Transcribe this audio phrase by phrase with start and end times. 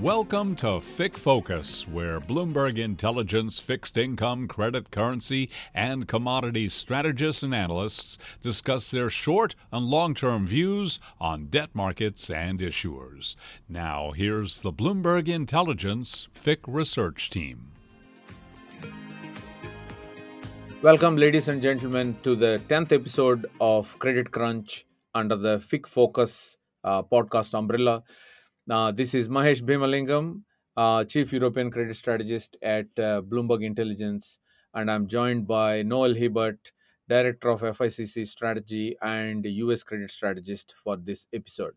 [0.00, 7.54] Welcome to FIC Focus, where Bloomberg Intelligence fixed income, credit, currency, and commodities strategists and
[7.54, 13.36] analysts discuss their short and long term views on debt markets and issuers.
[13.68, 17.72] Now, here's the Bloomberg Intelligence FIC research team.
[20.80, 26.56] Welcome, ladies and gentlemen, to the 10th episode of Credit Crunch under the FIC Focus
[26.84, 28.02] uh, podcast umbrella.
[28.70, 30.42] Uh, this is Mahesh Bhimalingam,
[30.76, 34.38] uh, Chief European Credit Strategist at uh, Bloomberg Intelligence,
[34.74, 36.70] and I'm joined by Noel Hebert,
[37.08, 41.74] Director of FICC Strategy and US Credit Strategist for this episode.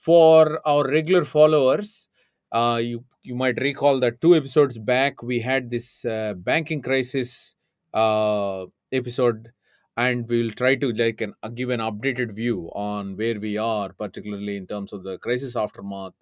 [0.00, 2.08] For our regular followers,
[2.50, 7.56] uh, you you might recall that two episodes back we had this uh, banking crisis
[7.92, 9.52] uh, episode
[9.96, 13.56] and we will try to like an, uh, give an updated view on where we
[13.56, 16.14] are particularly in terms of the crisis aftermath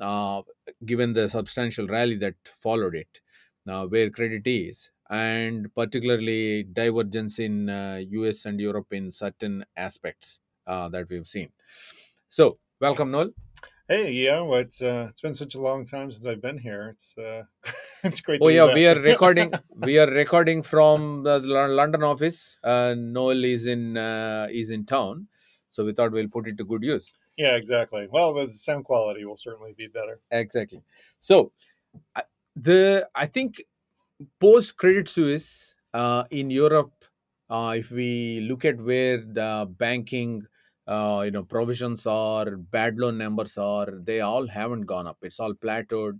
[0.00, 0.42] uh,
[0.86, 3.20] given the substantial rally that followed it
[3.68, 10.40] uh, where credit is and particularly divergence in us uh, and europe in certain aspects
[10.66, 11.52] uh, that we've seen.
[12.28, 13.30] So welcome noel
[13.90, 16.94] Hey, yeah, well, it's uh, it's been such a long time since I've been here.
[16.94, 17.42] It's uh,
[18.04, 18.40] it's great.
[18.40, 19.50] Oh yeah, we are recording.
[19.78, 22.56] we are recording from the London office.
[22.62, 25.26] Uh, Noel is in uh, is in town,
[25.72, 27.16] so we thought we'll put it to good use.
[27.36, 28.06] Yeah, exactly.
[28.08, 30.20] Well, the sound quality will certainly be better.
[30.30, 30.82] Exactly.
[31.18, 31.50] So,
[32.54, 33.60] the I think
[34.38, 36.92] post Credit Suisse uh, in Europe,
[37.50, 40.46] uh, if we look at where the banking
[40.90, 45.18] uh, you know provisions are bad loan numbers are they all haven't gone up.
[45.22, 46.18] It's all plateaued.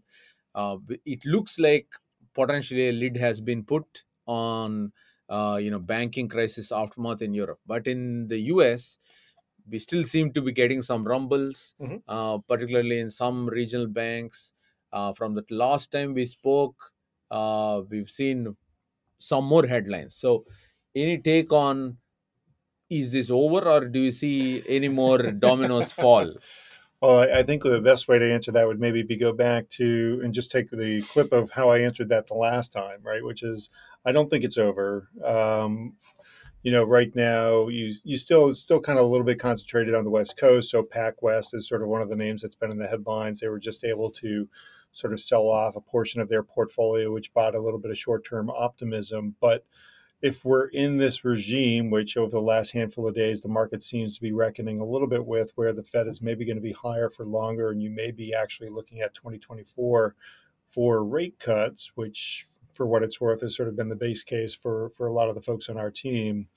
[0.54, 1.88] Uh, it looks like
[2.34, 4.92] potentially a lid has been put on
[5.28, 7.58] uh, you know banking crisis aftermath in europe.
[7.66, 8.98] But in the us
[9.68, 11.98] we still seem to be getting some rumbles mm-hmm.
[12.08, 14.52] Uh, particularly in some regional banks.
[14.92, 16.92] Uh, from the last time we spoke
[17.30, 18.56] uh, we've seen
[19.18, 20.14] some more headlines.
[20.14, 20.44] So
[20.94, 21.98] any take on
[22.90, 26.34] is this over or do you see any more dominoes fall?
[27.00, 30.20] Well, I think the best way to answer that would maybe be go back to
[30.22, 33.24] and just take the clip of how I answered that the last time, right?
[33.24, 33.70] Which is,
[34.04, 35.08] I don't think it's over.
[35.24, 35.94] Um,
[36.62, 40.04] you know, right now you you still still kind of a little bit concentrated on
[40.04, 40.70] the West Coast.
[40.70, 43.40] So PacWest is sort of one of the names that's been in the headlines.
[43.40, 44.46] They were just able to
[44.92, 47.98] sort of sell off a portion of their portfolio, which bought a little bit of
[47.98, 49.64] short term optimism, but
[50.22, 54.14] if we're in this regime, which over the last handful of days, the market seems
[54.14, 56.72] to be reckoning a little bit with, where the Fed is maybe going to be
[56.72, 60.14] higher for longer, and you may be actually looking at 2024
[60.68, 64.54] for rate cuts, which, for what it's worth, has sort of been the base case
[64.54, 66.48] for for a lot of the folks on our team.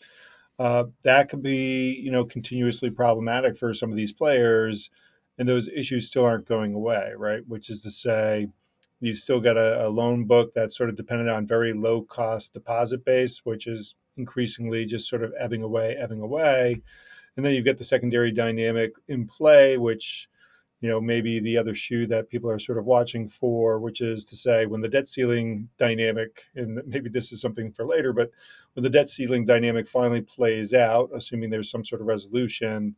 [0.59, 4.89] Uh, that could be, you know, continuously problematic for some of these players,
[5.37, 7.47] and those issues still aren't going away, right?
[7.47, 8.47] Which is to say,
[9.03, 12.53] You've still got a, a loan book that's sort of dependent on very low cost
[12.53, 16.81] deposit base, which is increasingly just sort of ebbing away, ebbing away.
[17.35, 20.29] And then you've got the secondary dynamic in play, which
[20.79, 24.25] you know maybe the other shoe that people are sort of watching for which is
[24.25, 28.29] to say when the debt ceiling dynamic and maybe this is something for later but
[28.73, 32.93] when the debt ceiling dynamic finally plays out assuming there's some sort of resolution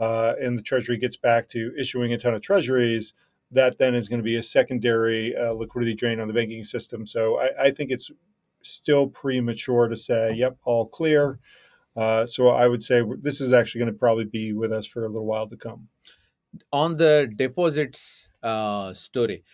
[0.00, 3.12] uh, and the treasury gets back to issuing a ton of treasuries
[3.50, 7.06] that then is going to be a secondary uh, liquidity drain on the banking system.
[7.06, 8.10] So I, I, think it's
[8.62, 11.38] still premature to say, yep, all clear.
[11.96, 15.04] Uh, so I would say this is actually going to probably be with us for
[15.04, 15.88] a little while to come.
[16.72, 19.44] On the deposits uh, story,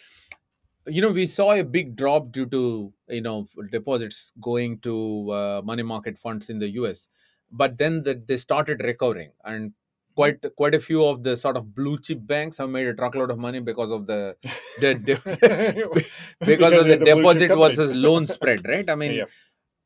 [0.86, 5.62] you know, we saw a big drop due to you know deposits going to uh,
[5.64, 7.06] money market funds in the U.S.
[7.50, 9.72] But then the, they started recovering, and
[10.14, 13.30] quite quite a few of the sort of blue chip banks have made a truckload
[13.30, 14.36] of money because of the,
[14.80, 16.04] the, because,
[16.40, 18.88] because, of the, the deposit versus loan spread right?
[18.88, 19.24] I mean yeah.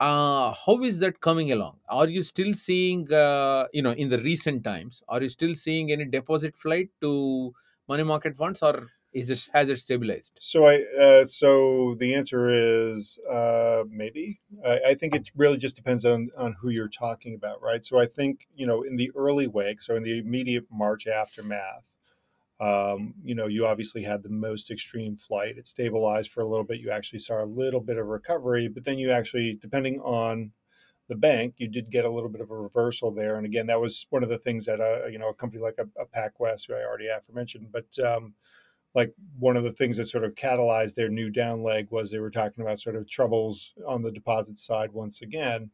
[0.01, 1.77] uh, how is that coming along?
[1.89, 5.93] Are you still seeing uh, you know in the recent times are you still seeing
[5.93, 7.53] any deposit flight to
[7.89, 10.33] money market funds or is it has it stabilized?
[10.39, 14.41] So I uh, so the answer is uh, maybe.
[14.65, 17.85] I, I, think it really just depends on on who you're talking about, right?
[17.85, 21.85] So I think you know in the early wake, so in the immediate March aftermath,
[22.61, 25.57] um, you know, you obviously had the most extreme flight.
[25.57, 26.81] It stabilized for a little bit.
[26.81, 30.53] You actually saw a little bit of recovery, but then you actually, depending on
[31.09, 33.37] the bank, you did get a little bit of a reversal there.
[33.37, 35.79] And again, that was one of the things that uh, you know a company like
[35.79, 38.35] a, a PacWest, who I already aforementioned, but um,
[38.97, 42.19] like one of the things that sort of catalyzed their new down leg was they
[42.19, 45.71] were talking about sort of troubles on the deposit side once again.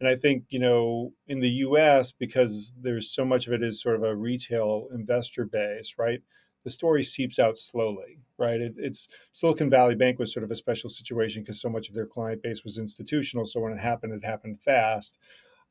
[0.00, 3.80] And I think, you know, in the US, because there's so much of it is
[3.80, 6.20] sort of a retail investor base, right?
[6.66, 8.60] the story seeps out slowly, right?
[8.60, 11.94] It, it's Silicon Valley Bank was sort of a special situation because so much of
[11.94, 13.46] their client base was institutional.
[13.46, 15.16] So when it happened, it happened fast.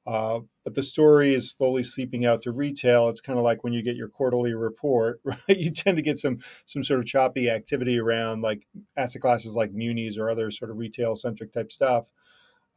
[0.05, 3.09] Uh, but the story is slowly seeping out to retail.
[3.09, 5.39] It's kind of like when you get your quarterly report, right?
[5.57, 8.67] You tend to get some some sort of choppy activity around like
[8.97, 12.11] asset classes like munis or other sort of retail centric type stuff.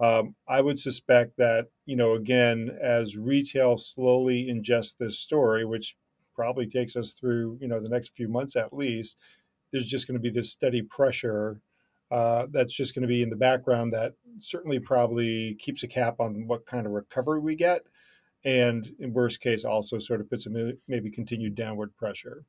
[0.01, 5.97] Um, I would suspect that you know again as retail slowly ingests this story, which
[6.35, 9.19] probably takes us through you know the next few months at least.
[9.71, 11.61] There's just going to be this steady pressure
[12.11, 16.21] uh, that's just going to be in the background that certainly probably keeps a cap
[16.21, 17.83] on what kind of recovery we get
[18.45, 22.45] and in worst case also sort of puts a maybe continued downward pressure.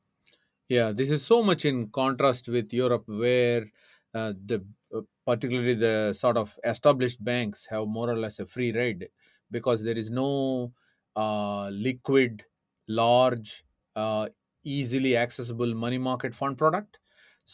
[0.68, 3.66] Yeah this is so much in contrast with europe where
[4.14, 4.66] uh, the
[4.96, 9.10] uh, particularly the sort of established banks have more or less a free ride
[9.52, 10.74] because there is no
[11.16, 12.46] uh, liquid
[12.88, 13.64] large
[13.96, 14.28] uh,
[14.64, 16.99] easily accessible money market fund product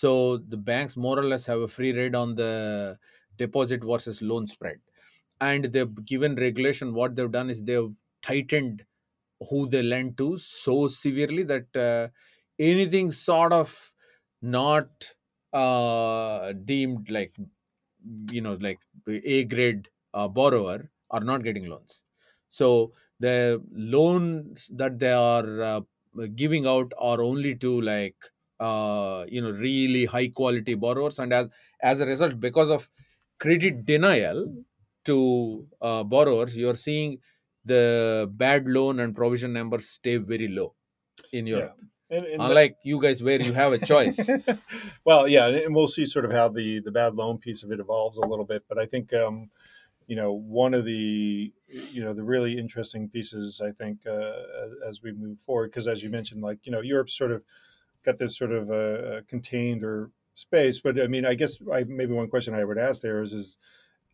[0.02, 2.98] so the banks more or less have a free ride on the
[3.38, 4.80] deposit versus loan spread.
[5.42, 8.86] And they've given regulation, what they've done is they've tightened
[9.50, 12.08] who they lend to so severely that uh,
[12.60, 13.94] anything sort of
[14.42, 15.14] not
[15.54, 17.36] uh, deemed like
[18.32, 22.04] you know like a grade uh, borrower are not getting loans
[22.50, 25.82] so the loans that they are uh,
[26.36, 28.18] giving out are only to like
[28.60, 31.20] uh, you know really high quality borrowers.
[31.20, 31.50] And as
[31.82, 32.90] as a result because of
[33.40, 34.54] credit denial
[35.06, 37.20] to uh, borrowers you're seeing
[37.64, 40.74] the bad loan and provision numbers stay very low
[41.32, 41.76] in europe.
[42.10, 42.18] Yeah.
[42.18, 44.30] and, and unlike you guys where you have a choice.
[45.06, 47.80] Well yeah and we'll see sort of how the the bad loan piece of it
[47.80, 48.64] evolves a little bit.
[48.68, 49.50] But i think um
[50.08, 54.32] you know one of the you know the really interesting pieces i think uh,
[54.88, 57.44] as we move forward because as you mentioned like you know europe's sort of
[58.06, 60.80] got this sort of a, contained or space.
[60.80, 63.58] But I mean, I guess I, maybe one question I would ask there is, is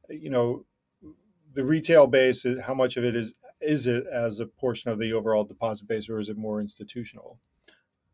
[0.09, 0.65] you know,
[1.53, 5.13] the retail base, how much of it is is it as a portion of the
[5.13, 7.39] overall deposit base, or is it more institutional?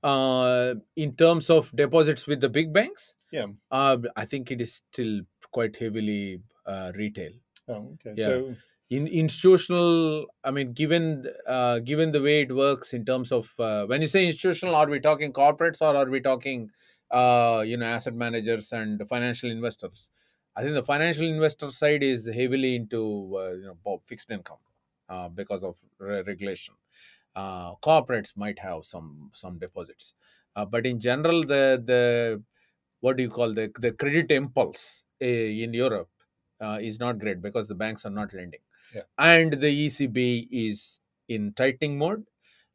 [0.03, 4.81] Uh, in terms of deposits with the big banks, yeah, uh, I think it is
[4.91, 5.21] still
[5.51, 7.31] quite heavily uh, retail.
[7.67, 8.13] Oh, okay.
[8.15, 8.25] Yeah.
[8.25, 8.55] So
[8.89, 13.85] in institutional i mean given uh, given the way it works in terms of uh,
[13.85, 16.69] when you say institutional are we talking corporates or are we talking
[17.11, 20.11] uh, you know asset managers and financial investors?
[20.57, 23.01] I think the financial investor side is heavily into
[23.37, 24.57] uh, you know fixed income
[25.07, 26.73] uh, because of re- regulation.
[27.35, 30.15] Uh, corporates might have some some deposits.
[30.55, 32.43] But in general the the
[32.99, 36.09] what do you call the the credit impulse eh, in europe
[36.81, 38.61] is not great because the banks are not lending
[38.93, 39.01] yeah.
[39.17, 42.25] and the ECB is in tightening mode.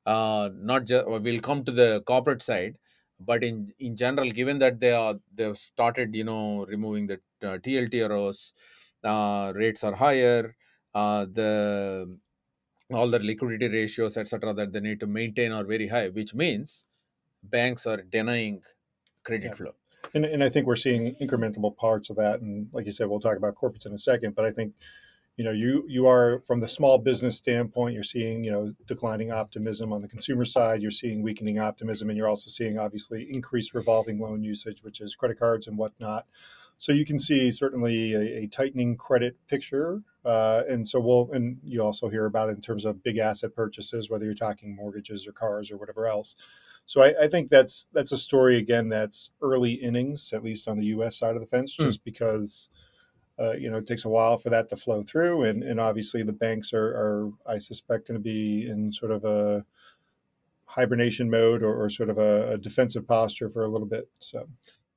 [0.05, 2.76] Uh, not just we'll come to the corporate side,
[3.20, 7.59] but in in general, given that they are they've started, you know, removing the uh,
[7.59, 8.53] TLTROs,
[9.05, 10.56] uh, rates are higher,
[10.94, 12.19] uh, the
[12.93, 16.85] all the liquidity ratios, etc., that they need to maintain are very high, which means
[17.43, 18.62] banks are denying
[19.25, 19.55] credit yeah.
[19.55, 19.73] flow.
[20.15, 22.41] And, and I think we're seeing incremental parts of that.
[22.41, 24.35] And like you said, we'll talk about corporates in a second.
[24.35, 24.75] But I think
[25.37, 29.32] you know you you are from the small business standpoint you're seeing you know declining
[29.32, 33.75] optimism on the consumer side you're seeing weakening optimism and you're also seeing obviously increased
[33.75, 36.27] revolving loan usage which is credit cards and whatnot
[36.79, 41.58] so you can see certainly a, a tightening credit picture uh, and so we'll and
[41.65, 45.27] you also hear about it in terms of big asset purchases whether you're talking mortgages
[45.27, 46.36] or cars or whatever else
[46.84, 50.79] so I, I think that's that's a story again that's early innings at least on
[50.79, 51.84] the us side of the fence hmm.
[51.84, 52.05] just mm.
[52.05, 52.69] because
[53.41, 56.22] uh, you know, it takes a while for that to flow through, and and obviously
[56.22, 59.65] the banks are, are I suspect, going to be in sort of a
[60.67, 64.08] hibernation mode or, or sort of a, a, defensive posture for a little bit.
[64.20, 64.48] So,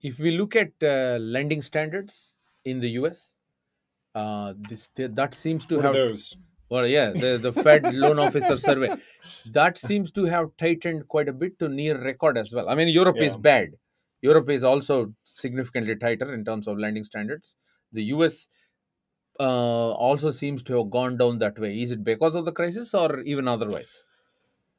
[0.02, 3.36] if we look at uh, lending standards in the U.S.,
[4.14, 6.36] uh, this that seems to what have those.
[6.68, 8.96] Well, yeah, the, the Fed loan officer survey
[9.46, 12.68] that seems to have tightened quite a bit to near record as well.
[12.70, 13.26] I mean, Europe yeah.
[13.26, 13.76] is bad.
[14.22, 17.56] Europe is also significantly tighter in terms of lending standards
[17.92, 18.48] the US
[19.40, 21.82] uh, also seems to have gone down that way.
[21.82, 24.04] Is it because of the crisis or even otherwise?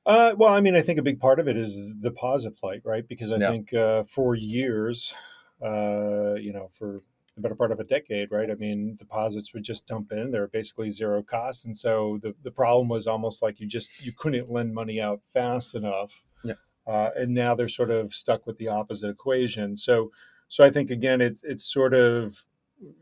[0.07, 2.81] Uh, well, I mean, I think a big part of it is the deposit flight,
[2.85, 3.07] right?
[3.07, 3.51] Because I yeah.
[3.51, 5.13] think uh, for years,
[5.61, 7.01] uh, you know, for
[7.35, 8.49] the better part of a decade, right?
[8.51, 12.53] I mean, deposits would just dump in; they're basically zero cost, and so the the
[12.53, 16.23] problem was almost like you just you couldn't lend money out fast enough.
[16.45, 16.55] Yeah.
[16.87, 19.77] Uh, and now they're sort of stuck with the opposite equation.
[19.77, 20.13] So,
[20.47, 22.45] so I think again, it's it's sort of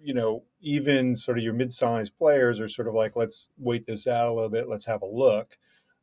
[0.02, 4.06] you know, even sort of your mid-sized players are sort of like, let's wait this
[4.06, 5.58] out a little bit, let's have a look.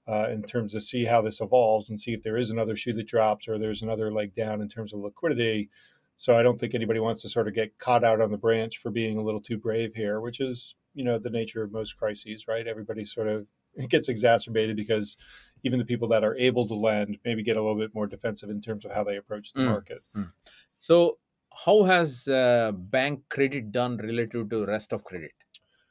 [0.08, 2.94] uh, in terms of see how this evolves and see if there is another shoe
[2.94, 5.70] that drops or there's another leg down in terms of liquidity.
[6.18, 8.78] So I don't think anybody wants to sort of get caught out on the branch
[8.78, 11.98] for being a little too brave here, which is you know the nature of most
[11.98, 12.68] crises, right?
[12.68, 15.18] Everybody sort of it gets exacerbated because
[15.64, 18.50] even the people that are able to lend maybe get a little bit more defensive
[18.50, 19.68] in terms of how they approach the mm.
[19.68, 20.00] market.
[20.16, 20.32] Mm.
[20.80, 21.18] So
[21.54, 25.32] how has uh, bank credit done relative to rest of credit?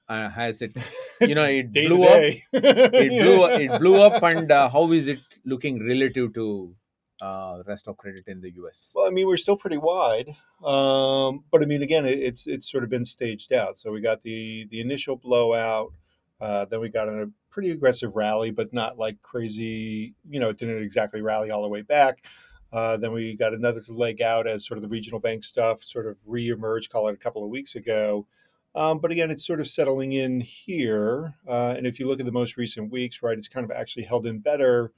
[0.08, 0.74] Uh, has it,
[1.20, 2.20] you know, it blew up.
[2.52, 6.74] it blew it blew up, and uh, how is it looking relative to
[7.20, 8.92] uh, rest of credit in the U.S.?
[8.94, 10.28] Well, I mean, we're still pretty wide,
[10.64, 13.76] um, but I mean, again, it, it's it's sort of been staged out.
[13.76, 15.92] So we got the the initial blowout,
[16.40, 20.14] uh, then we got a pretty aggressive rally, but not like crazy.
[20.28, 22.24] You know, it didn't exactly rally all the way back.
[22.72, 26.06] Uh, then we got another leg out as sort of the regional bank stuff sort
[26.06, 28.26] of re-emerged, call it a couple of weeks ago.
[28.74, 31.34] Um, but again, it's sort of settling in here.
[31.48, 34.04] Uh, and if you look at the most recent weeks, right, it's kind of actually
[34.04, 34.92] held in better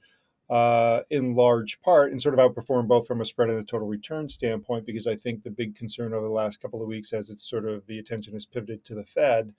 [0.49, 3.87] uh, in large part and sort of outperformed both from a spread and a total
[3.87, 7.31] return standpoint, because I think the big concern over the last couple of weeks, as
[7.31, 9.55] it's sort of the attention has pivoted to the Fed,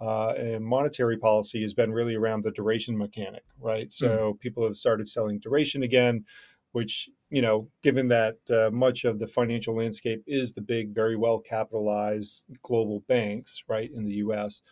[0.00, 3.90] uh, and monetary policy has been really around the duration mechanic, right?
[3.92, 4.38] So mm-hmm.
[4.38, 6.26] people have started selling duration again,
[6.72, 11.16] which you know, given that uh, much of the financial landscape is the big, very
[11.16, 14.62] well capitalized global banks, right, in the U.S.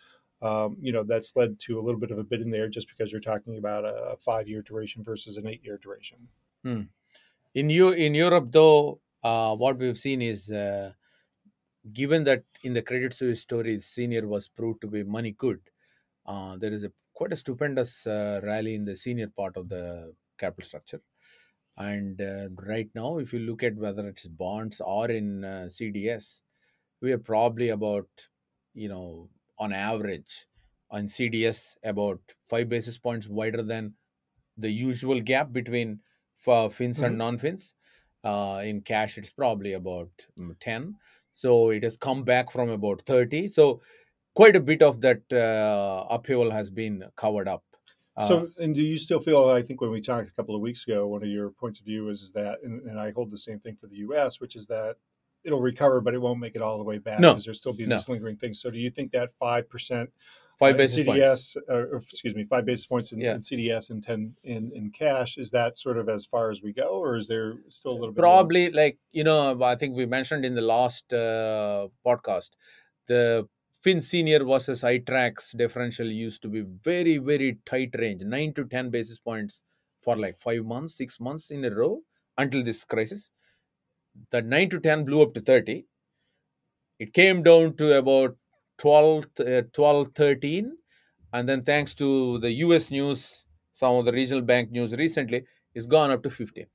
[0.40, 2.88] Um, you know, that's led to a little bit of a bit in there just
[2.88, 6.18] because you're talking about a five year duration versus an eight year duration.
[6.62, 6.82] Hmm.
[7.54, 10.92] In you in Europe, though, uh, what we've seen is uh,
[11.92, 15.60] given that in the Credit Suisse story, senior was proved to be money good.
[16.24, 20.14] Uh, there is a quite a stupendous uh, rally in the senior part of the
[20.38, 21.00] capital structure
[21.76, 26.40] and uh, right now, if you look at whether it's bonds or in uh, CDS,
[27.02, 28.08] we are probably about,
[28.74, 29.28] you know,
[29.58, 30.46] on average
[30.90, 33.94] on CDS about five basis points wider than
[34.56, 36.00] the usual gap between
[36.36, 37.04] fins mm-hmm.
[37.04, 37.74] and non-fins.
[38.24, 40.96] Uh, in cash, it's probably about mm, 10.
[41.32, 43.48] So it has come back from about 30.
[43.48, 43.80] So
[44.34, 47.64] quite a bit of that uh, upheaval has been covered up
[48.26, 49.48] so, uh, and do you still feel?
[49.48, 51.84] I think when we talked a couple of weeks ago, one of your points of
[51.84, 54.66] view is that, and, and I hold the same thing for the U.S., which is
[54.68, 54.96] that
[55.44, 57.32] it'll recover, but it won't make it all the way back no.
[57.32, 57.96] because there'll still be no.
[57.96, 58.60] these lingering things.
[58.60, 60.10] So, do you think that five percent,
[60.58, 63.34] five uh, basis CDS, points, uh, excuse me, five basis points in, yeah.
[63.34, 66.72] in, CDS and ten in in cash, is that sort of as far as we
[66.72, 68.20] go, or is there still a little bit?
[68.20, 68.82] Probably, more?
[68.82, 72.50] like you know, I think we mentioned in the last uh, podcast
[73.06, 73.48] the
[73.86, 78.90] Fin Senior versus iTraxx differential used to be very, very tight range, 9 to 10
[78.90, 79.62] basis points
[80.02, 82.00] for like five months, six months in a row
[82.36, 83.30] until this crisis.
[84.32, 85.84] The 9 to 10 blew up to 30.
[86.98, 88.36] It came down to about
[88.78, 90.76] 12, uh, 12 13.
[91.32, 95.44] And then, thanks to the US news, some of the regional bank news recently,
[95.76, 96.66] it's gone up to 15.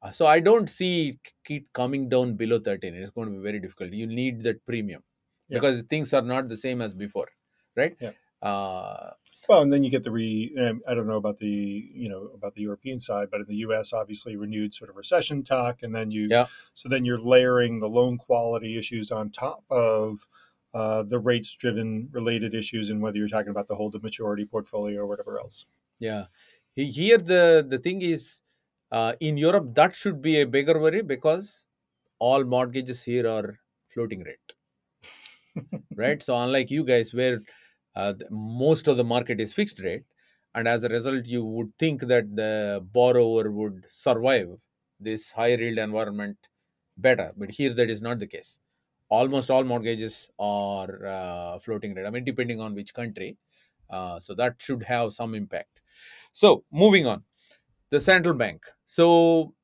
[0.00, 1.18] Uh, so, I don't see
[1.50, 2.94] it coming down below 13.
[2.94, 3.92] It's going to be very difficult.
[3.92, 5.02] You need that premium
[5.48, 5.58] yeah.
[5.58, 7.28] because things are not the same as before,
[7.76, 7.96] right?
[8.00, 8.12] Yeah.
[8.42, 9.10] Uh,
[9.48, 10.52] well, and then you get the re.
[10.60, 11.46] Um, I don't know about the
[11.94, 15.44] you know about the European side, but in the U.S., obviously renewed sort of recession
[15.44, 16.46] talk, and then you yeah.
[16.74, 20.26] so then you're layering the loan quality issues on top of
[20.74, 24.44] uh, the rates driven related issues, and whether you're talking about the hold to maturity
[24.44, 25.66] portfolio or whatever else.
[26.00, 26.26] Yeah,
[26.74, 28.40] here the the thing is
[28.90, 31.64] uh, in Europe that should be a bigger worry because
[32.18, 33.58] all mortgages here are
[33.92, 34.55] floating rate
[35.94, 36.22] right?
[36.22, 37.40] So unlike you guys, where
[37.94, 40.04] uh, most of the market is fixed rate,
[40.54, 44.48] and as a result, you would think that the borrower would survive
[44.98, 46.48] this high yield environment
[46.96, 48.58] better, but here that is not the case.
[49.08, 52.06] Almost all mortgages are uh, floating rate.
[52.06, 53.38] I mean, depending on which country,
[53.90, 55.82] uh, so that should have some impact.
[56.32, 57.24] So moving on,
[57.90, 58.64] the central bank.
[58.84, 59.54] So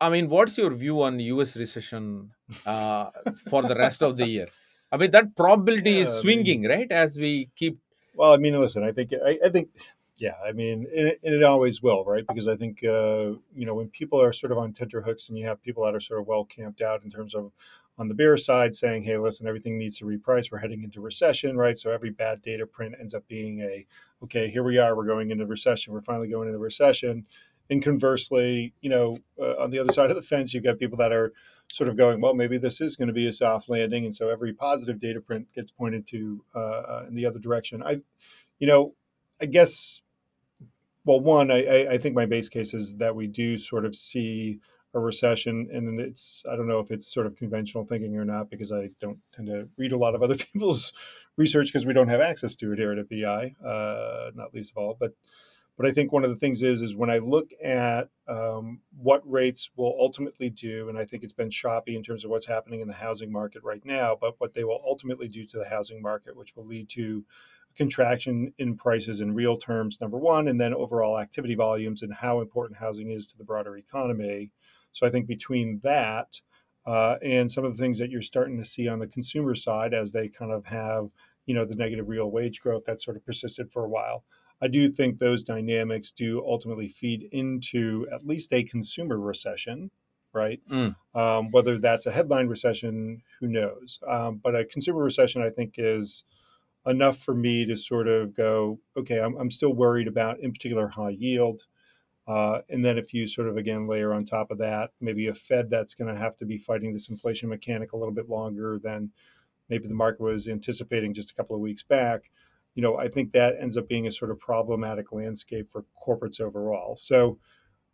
[0.00, 1.56] I mean, what's your view on U.S.
[1.56, 2.32] recession
[2.66, 3.10] uh,
[3.48, 4.48] for the rest of the year?
[4.94, 6.92] I mean, that probability yeah, is swinging, I mean, right?
[6.92, 7.78] As we keep.
[8.14, 9.70] Well, I mean, listen, I think, I, I think,
[10.18, 12.24] yeah, I mean, it, it, always will, right?
[12.24, 15.46] Because I think, uh, you know, when people are sort of on tenterhooks and you
[15.46, 17.50] have people that are sort of well camped out in terms of
[17.98, 20.52] on the bear side saying, hey, listen, everything needs to reprice.
[20.52, 21.76] We're heading into recession, right?
[21.76, 23.84] So every bad data print ends up being a,
[24.22, 24.94] okay, here we are.
[24.94, 25.92] We're going into recession.
[25.92, 27.26] We're finally going into recession.
[27.68, 30.98] And conversely, you know, uh, on the other side of the fence, you've got people
[30.98, 31.32] that are,
[31.74, 34.28] sort of going, well, maybe this is going to be a soft landing, and so
[34.28, 37.82] every positive data print gets pointed to uh, uh, in the other direction.
[37.82, 38.00] I,
[38.60, 38.94] you know,
[39.40, 40.00] I guess,
[41.04, 44.60] well, one, I, I think my base case is that we do sort of see
[44.94, 48.50] a recession, and it's I don't know if it's sort of conventional thinking or not
[48.50, 50.92] because I don't tend to read a lot of other people's
[51.36, 54.78] research because we don't have access to it here at BI, uh, not least of
[54.78, 55.12] all, but
[55.76, 59.28] But I think one of the things is is when I look at um, what
[59.28, 62.80] rates will ultimately do, and I think it's been choppy in terms of what's happening
[62.80, 66.00] in the housing market right now, but what they will ultimately do to the housing
[66.00, 67.24] market, which will lead to
[67.76, 72.40] contraction in prices in real terms, number one, and then overall activity volumes and how
[72.40, 74.52] important housing is to the broader economy.
[74.92, 76.40] So I think between that
[76.86, 79.92] uh, and some of the things that you're starting to see on the consumer side
[79.92, 81.08] as they kind of have,
[81.46, 84.24] you know, the negative real wage growth that sort of persisted for a while.
[84.64, 89.90] I do think those dynamics do ultimately feed into at least a consumer recession,
[90.32, 90.58] right?
[90.70, 90.96] Mm.
[91.14, 93.98] Um, whether that's a headline recession, who knows?
[94.08, 96.24] Um, but a consumer recession, I think, is
[96.86, 100.88] enough for me to sort of go, okay, I'm, I'm still worried about, in particular,
[100.88, 101.66] high yield.
[102.26, 105.34] Uh, and then if you sort of again layer on top of that, maybe a
[105.34, 108.78] Fed that's going to have to be fighting this inflation mechanic a little bit longer
[108.82, 109.10] than
[109.68, 112.30] maybe the market was anticipating just a couple of weeks back,
[112.74, 116.40] you know, I think that ends up being a sort of problematic landscape for corporates
[116.40, 116.96] overall.
[116.96, 117.38] So,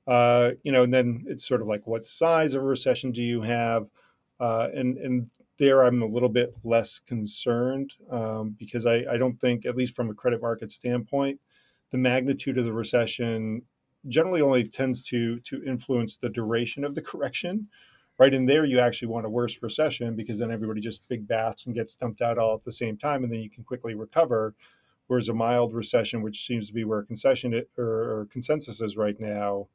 [0.07, 3.23] uh, you know, and then it's sort of like what size of a recession do
[3.23, 3.87] you have?
[4.39, 9.39] Uh, and and there I'm a little bit less concerned um, because I, I don't
[9.39, 11.39] think, at least from a credit market standpoint,
[11.91, 13.63] the magnitude of the recession
[14.09, 17.69] generally only tends to to influence the duration of the correction
[18.21, 21.65] right in there you actually want a worse recession because then everybody just big baths
[21.65, 24.55] and gets dumped out all at the same time and then you can quickly recover.
[25.07, 29.69] Whereas a mild recession which seems to be where concession or, consensus is right now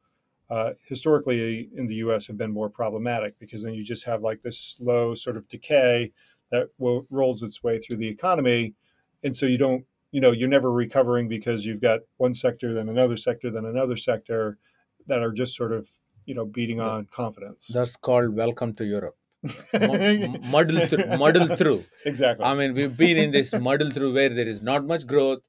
[0.52, 4.44] uh, historically in the us have been more problematic because then you just have like
[4.44, 6.14] this slow sort of decay
[6.52, 8.75] that rolls its way through the economy.
[9.24, 12.90] And so you don't you know you're never recovering because you've got one sector then
[12.90, 14.60] another sector then another sector
[15.08, 15.90] that are just sort of
[16.25, 17.70] you know beating on confidence.
[17.74, 19.17] That's called welcome to europe.
[19.74, 21.86] Muddle through muddle through.
[22.05, 22.46] Exactly.
[22.46, 25.44] I mean we've been in this muddle through where there is not much growth.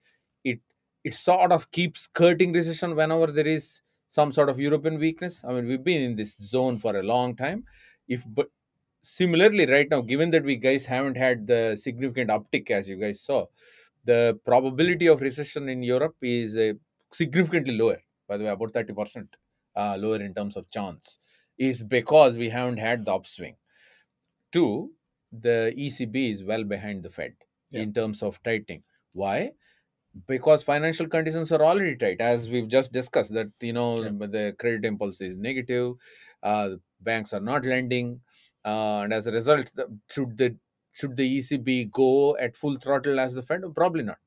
[0.45, 0.61] It
[1.05, 5.43] it sort of keeps skirting recession whenever there is some sort of european weakness.
[5.45, 7.65] I mean we've been in this zone for a long time.
[8.09, 8.51] If but
[9.03, 13.21] similarly right now given that we guys haven't had the significant uptick as you guys
[13.21, 13.47] saw
[14.07, 16.73] the probability of recession in Europe is uh,
[17.13, 19.27] significantly lower, by the way, about 30%
[19.77, 21.19] uh, lower in terms of chance,
[21.59, 23.57] is because we haven't had the upswing.
[24.53, 24.93] Two,
[25.33, 27.35] the ECB is well behind the Fed
[27.71, 27.83] yeah.
[27.83, 28.83] in terms of tightening.
[29.13, 29.53] Why?
[30.27, 33.33] Because financial conditions are already tight, as we've just discussed.
[33.35, 34.11] That you know yeah.
[34.27, 35.95] the credit impulse is negative,
[36.43, 38.21] uh, banks are not lending,
[38.65, 39.71] uh, and as a result,
[40.11, 40.57] should the
[40.93, 43.63] should the ECB go at full throttle as the Fed?
[43.75, 44.19] Probably not,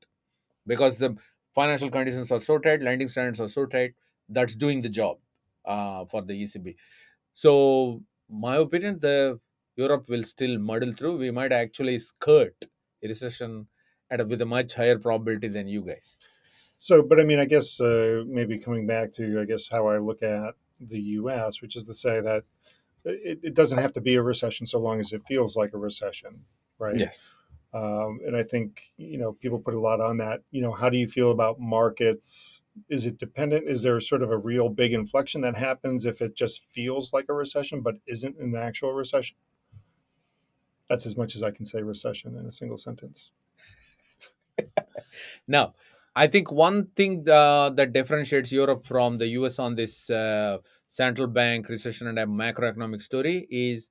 [0.64, 1.16] because the
[1.56, 3.94] financial conditions are so tight, lending standards are so tight.
[4.28, 5.18] That's doing the job
[5.64, 6.76] uh, for the ECB.
[7.32, 9.40] So, my opinion, the
[9.76, 11.18] Europe will still muddle through.
[11.18, 12.56] We might actually skirt
[13.02, 13.66] a recession
[14.10, 16.18] at a, with a much higher probability than you guys.
[16.78, 19.98] So, but I mean, I guess uh, maybe coming back to I guess how I
[19.98, 22.44] look at the U.S., which is to say that
[23.04, 25.78] it, it, doesn't have to be a recession so long as it feels like a
[25.78, 26.44] recession
[26.80, 26.98] right?
[26.98, 27.34] Yes.
[27.72, 30.40] Um, and I think you know people put a lot on that.
[30.50, 32.62] You know, how do you feel about markets?
[32.88, 33.68] Is it dependent?
[33.68, 37.26] Is there sort of a real big inflection that happens if it just feels like
[37.28, 39.36] a recession but isn't an actual recession?
[40.88, 43.32] That's as much as I can say recession in a single sentence.
[45.48, 45.74] now,
[46.16, 51.28] I think one thing uh, that differentiates Europe from the US on this uh, central
[51.28, 53.90] bank recession and a macroeconomic story is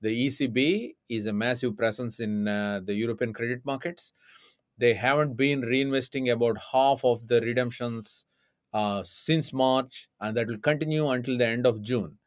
[0.00, 4.12] the ECB is a massive presence in uh, the European credit markets.
[4.78, 8.26] They haven't been reinvesting about half of the redemptions
[8.72, 12.18] uh, since March, and that will continue until the end of June.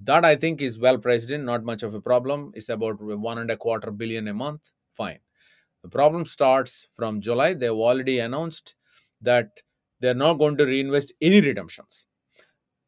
[0.00, 2.52] That I think is well priced in, not much of a problem.
[2.54, 4.70] It's about one and a quarter billion a month.
[4.88, 5.20] Fine.
[5.82, 7.54] The problem starts from July.
[7.54, 8.74] They've already announced
[9.20, 9.62] that
[10.00, 12.06] they're not going to reinvest any redemptions,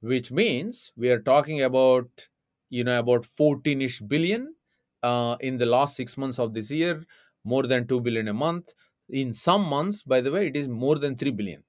[0.01, 2.29] which means we are talking about
[2.71, 4.55] you know about 14ish billion
[5.03, 7.05] uh, in the last six months of this year
[7.45, 8.73] more than 2 billion a month
[9.13, 11.65] in some months by the way it is more than 3 billion.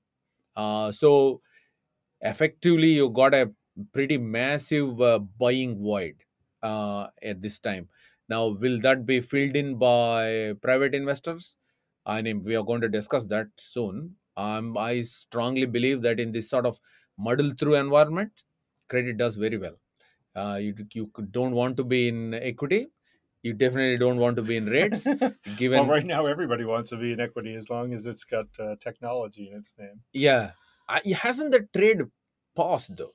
[0.55, 1.41] Uh, so
[2.21, 3.51] effectively you got a
[3.91, 6.15] pretty massive uh, buying void
[6.61, 7.89] uh, at this time.
[8.29, 11.57] Now will that be filled in by private investors?
[12.05, 14.17] I mean we are going to discuss that soon.
[14.35, 16.79] Um, i strongly believe that in this sort of
[17.19, 18.45] muddle through environment
[18.89, 19.77] credit does very well.
[20.35, 22.87] Uh, you you don't want to be in equity
[23.43, 25.03] you definitely don't want to be in rates
[25.57, 28.47] given well, right now everybody wants to be in equity as long as it's got
[28.59, 30.51] uh, technology in its name yeah
[30.89, 32.01] uh, hasn't the trade
[32.55, 33.11] paused though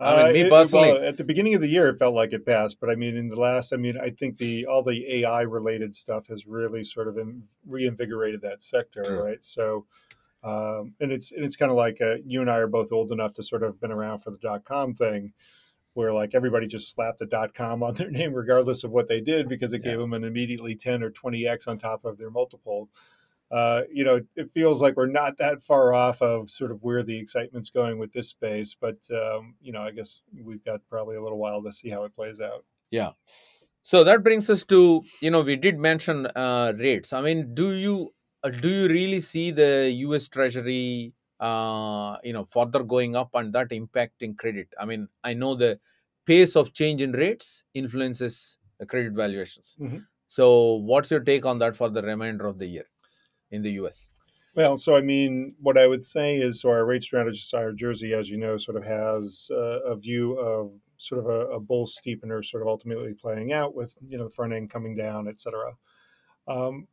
[0.00, 2.32] I mean, me uh, personally, well, at the beginning of the year, it felt like
[2.32, 5.24] it passed, but I mean, in the last, I mean, I think the all the
[5.24, 9.24] AI related stuff has really sort of in, reinvigorated that sector, True.
[9.24, 9.44] right?
[9.44, 9.86] So,
[10.44, 13.10] Um, and it's and it's kind of like uh, you and I are both old
[13.10, 15.32] enough to sort of been around for the dot com thing,
[15.94, 19.20] where like everybody just slapped the dot com on their name regardless of what they
[19.20, 19.92] did because it Yeah.
[19.92, 22.88] gave them an immediately ten or twenty x on top of their multiple.
[23.50, 27.02] Uh, you know, it feels like we're not that far off of sort of where
[27.02, 31.16] the excitement's going with this space, but um, you know, I guess we've got probably
[31.16, 32.66] a little while to see how it plays out.
[32.90, 33.12] Yeah.
[33.82, 37.14] So that brings us to you know we did mention uh, rates.
[37.14, 38.12] I mean, do you
[38.44, 40.28] uh, do you really see the U.S.
[40.28, 44.72] Treasury uh, you know further going up and that impacting credit?
[44.80, 45.80] I mean, I know the
[46.24, 49.78] pace of change in rates influences the credit valuations.
[49.80, 50.06] Mhm.
[50.26, 52.86] So, what's your take on that for the remainder of the year
[53.50, 54.10] in the U.S.?
[54.54, 58.12] Well, so I mean, what I would say is, so our rate strategist, Ira Jersey,
[58.12, 61.86] as you know, sort of has uh, a view of sort of a, a bull
[61.86, 65.40] steepener, sort of ultimately playing out with you know the front end coming down, et
[65.40, 65.74] cetera.
[66.48, 66.88] Um,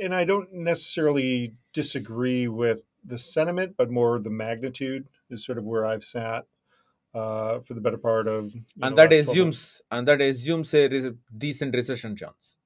[0.00, 5.64] and I don't necessarily disagree with the sentiment, but more the magnitude is sort of
[5.64, 6.44] where I've sat
[7.14, 8.54] uh, for the better part of.
[8.54, 9.30] And know, that last 12 months.
[9.30, 12.58] assumes and that assumes a res- decent recession chance.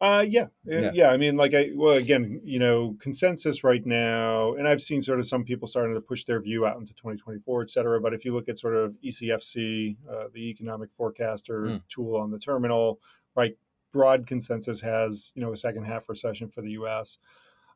[0.00, 0.90] Uh, yeah, yeah, Yeah.
[0.94, 1.10] yeah.
[1.10, 5.20] I mean, like, I well, again, you know, consensus right now, and I've seen sort
[5.20, 8.00] of some people starting to push their view out into 2024, et cetera.
[8.00, 11.82] But if you look at sort of ECFC, uh, the economic forecaster Mm.
[11.88, 13.00] tool on the terminal,
[13.36, 13.56] right,
[13.92, 17.18] broad consensus has you know a second half recession for the U.S.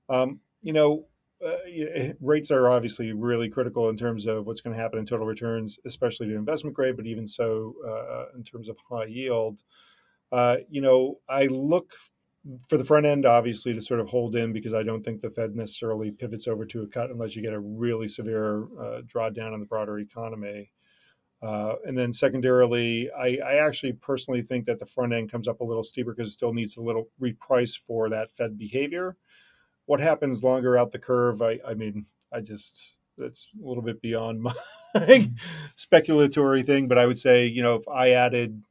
[0.08, 1.06] Um, you know,
[1.44, 5.26] uh, rates are obviously really critical in terms of what's going to happen in total
[5.26, 9.62] returns, especially to investment grade, but even so uh, in terms of high yield.
[10.32, 11.94] Uh, you know, I look
[12.68, 15.30] for the front end, obviously, to sort of hold in because I don't think the
[15.30, 19.52] Fed necessarily pivots over to a cut unless you get a really severe uh, drawdown
[19.52, 20.70] on the broader economy.
[21.42, 25.60] Uh, and then secondarily, I, I actually personally think that the front end comes up
[25.60, 29.16] a little steeper because it still needs a little reprice for that Fed behavior.
[29.86, 31.42] What happens longer out the curve?
[31.42, 34.42] I, I mean, I just that's a little bit beyond
[34.94, 35.30] my
[35.76, 38.62] speculatory thing, but I would say, you know, if I added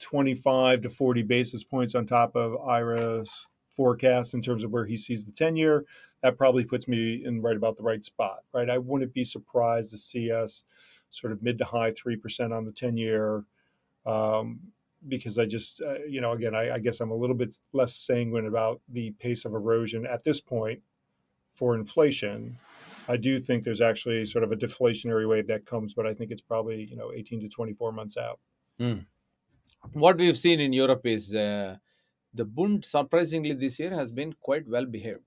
[0.00, 4.96] 25 to 40 basis points on top of Ira's forecast in terms of where he
[4.96, 5.84] sees the 10 year,
[6.22, 8.70] that probably puts me in right about the right spot, right?
[8.70, 10.64] I wouldn't be surprised to see us
[11.10, 13.44] sort of mid to high 3% on the 10 year.
[14.06, 14.60] Um,
[15.08, 17.94] because I just, uh, you know, again, I, I guess I'm a little bit less
[17.96, 20.82] sanguine about the pace of erosion at this point
[21.54, 22.58] for inflation.
[23.08, 26.30] I do think there's actually sort of a deflationary wave that comes, but I think
[26.30, 28.40] it's probably, you know, 18 to 24 months out.
[29.92, 31.76] what we've seen in Europe is uh,
[32.34, 35.24] the Bund surprisingly this year has been quite well behaved.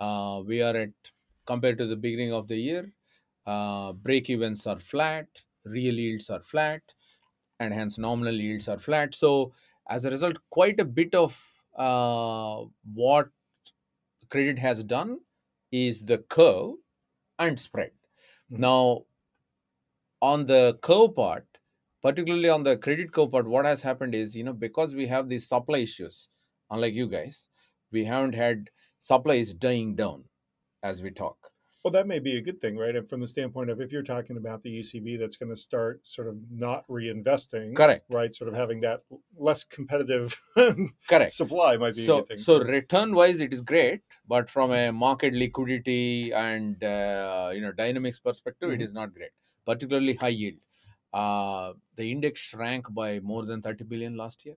[0.00, 0.90] Uh, we are at
[1.46, 2.92] compared to the beginning of the year,
[3.46, 5.26] uh, break evens are flat,
[5.64, 6.82] real yields are flat,
[7.60, 9.14] and hence nominal yields are flat.
[9.14, 9.52] So
[9.88, 11.38] as a result, quite a bit of
[11.76, 13.28] uh, what
[14.30, 15.20] credit has done
[15.70, 16.74] is the curve
[17.38, 17.92] and spread.
[18.50, 18.58] Mhm.
[18.60, 19.06] Now,
[20.20, 21.46] on the curve part,
[22.02, 25.28] particularly on the credit curve part, what has happened is, you know, because we have
[25.28, 26.28] these supply issues,
[26.70, 27.48] unlike you guys,
[27.90, 30.24] we haven't had supply is dying down
[30.82, 31.51] as we talk.
[31.84, 32.94] Well, that may be a good thing, right?
[32.94, 36.00] And from the standpoint of if you're talking about the ECB that's going to start
[36.04, 38.06] sort of not reinvesting, Correct.
[38.08, 38.32] right?
[38.32, 39.02] Sort of having that
[39.36, 40.40] less competitive
[41.08, 41.32] Correct.
[41.32, 42.38] supply might be a So, good thing.
[42.38, 47.72] so return wise, it is great, but from a market liquidity and uh, you know
[47.72, 48.84] dynamics perspective, it Mhm.
[48.84, 49.32] is not great.
[49.66, 50.58] Particularly high yield.
[51.12, 54.54] Uh, the index shrank by more than 30 billion last year,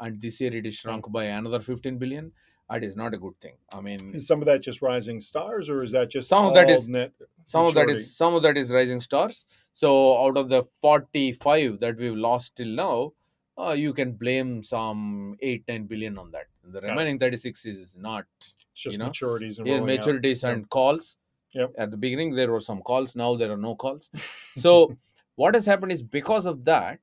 [0.00, 2.32] and this year it is shrunk by another 15 billion.
[2.70, 3.54] That is not a good thing.
[3.72, 6.54] I mean, is some of that just rising stars, or is that just Some of
[6.54, 7.12] that is net?
[7.44, 9.44] some of that is some of that is rising stars.
[9.72, 13.12] So out of the 45 that we've lost till now,
[13.58, 16.46] uh, you can blame some 8 9 billion on that.
[16.64, 20.06] The remaining 36 is not It's just you know, maturities and yeah, rolling out.
[20.06, 20.68] maturities Yep.
[20.70, 21.16] calls.
[21.52, 21.72] Yep.
[21.78, 23.14] At the beginning, there were some calls.
[23.14, 24.10] Now there are no calls.
[24.58, 24.96] So
[25.36, 27.00] what has happened is because of that,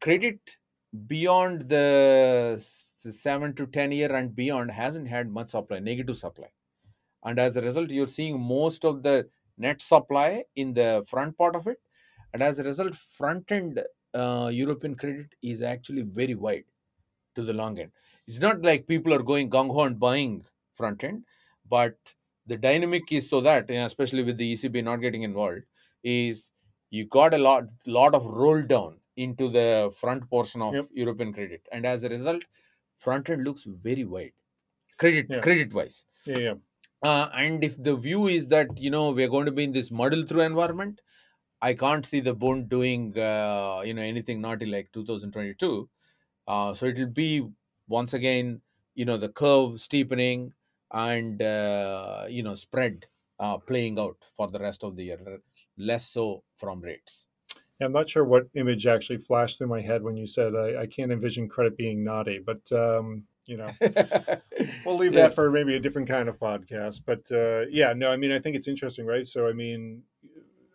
[0.00, 0.56] credit
[1.06, 2.64] beyond the
[3.02, 6.48] seven to ten year and beyond hasn't had much supply, negative supply,
[7.24, 11.56] and as a result, you're seeing most of the net supply in the front part
[11.56, 11.80] of it,
[12.32, 13.82] and as a result, front end
[14.14, 16.64] uh, European credit is actually very wide
[17.34, 17.92] to the long end.
[18.26, 21.24] It's not like people are going gung ho and buying front end,
[21.68, 21.96] but
[22.46, 25.62] the dynamic is so that, especially with the ECB not getting involved,
[26.02, 26.50] is
[26.90, 30.88] you got a lot lot of roll down into the front portion of Yep.
[30.92, 32.42] European credit, and as a result,
[33.00, 34.34] front end looks very wide,
[34.98, 35.40] credit Yeah.
[35.40, 36.06] credit wise.
[36.24, 36.54] Yeah, yeah.
[37.02, 39.90] Uh, and if the view is that you know we're going to be in this
[39.90, 41.00] muddle through environment,
[41.62, 45.90] I can't see the bond doing uh, you know anything naughty like 2022.
[46.46, 47.48] Uh, so it will be
[47.88, 48.62] once again
[48.94, 50.54] you know the curve steepening,
[50.92, 53.06] and uh, you know spread
[53.38, 55.40] uh, playing out for the rest of the year,
[55.78, 57.29] less so from rates.
[57.80, 60.86] I'm not sure what image actually flashed through my head when you said I, I
[60.86, 63.70] can't envision credit being naughty, but um, you know,
[64.84, 65.28] we'll leave Yeah.
[65.28, 67.02] that for maybe a different kind of podcast.
[67.04, 69.26] But uh, yeah, no, I mean, I think it's interesting, right?
[69.26, 70.02] So, I mean,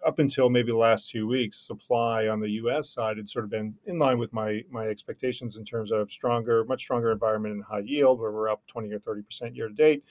[0.06, 2.90] up until maybe the last two weeks, supply on the U.S.
[2.90, 6.64] side had sort of been in line with my my expectations in terms of stronger,
[6.66, 9.74] much stronger environment in high yield, where we're up 20 or 30 percent year to
[9.74, 10.04] date.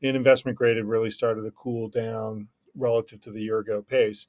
[0.00, 4.26] In investment grade, it really started to cool down relative to the year ago pace.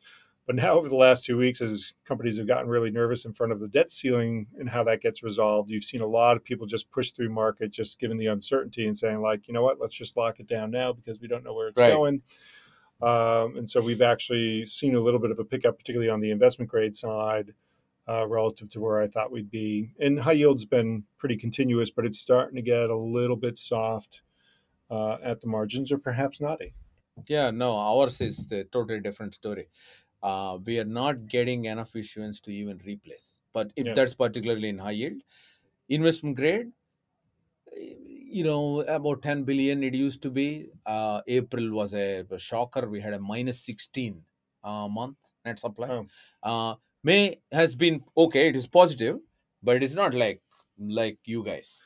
[0.49, 3.51] But now, over the last two weeks, as companies have gotten really nervous in front
[3.51, 6.65] of the debt ceiling and how that gets resolved, you've seen a lot of people
[6.65, 9.93] just push through market, just given the uncertainty and saying, like, you know what, let's
[9.95, 11.93] just lock it down now because we don't know where it's Right.
[11.93, 12.23] going.
[12.99, 16.31] Um, and so we've actually seen a little bit of a pickup, particularly on the
[16.31, 17.53] investment grade side,
[18.07, 19.93] uh, relative to where I thought we'd be.
[19.99, 24.23] And high yield's been pretty continuous, but it's starting to get a little bit soft
[24.89, 26.73] uh, at the margins, or perhaps naughty.
[27.27, 29.67] Yeah, no, ours is a totally different story.
[30.21, 33.39] Uh, we are not getting enough issuance to even replace.
[33.53, 33.93] But if Yeah.
[33.93, 35.21] that's particularly in high yield,
[35.89, 36.71] investment grade,
[37.75, 40.69] you know, about 10 billion it used to be.
[40.86, 42.88] Uh, April was a, a shocker.
[42.88, 44.21] We had a minus 16
[44.63, 45.89] uh, month net supply.
[45.89, 46.08] Oh.
[46.43, 48.49] Uh, May has been okay.
[48.49, 49.19] It is positive,
[49.63, 50.41] but it is not like
[50.77, 51.84] like you guys.